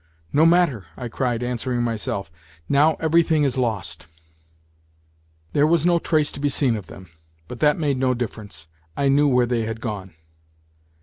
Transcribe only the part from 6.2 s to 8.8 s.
to be seen of them, but that made no difference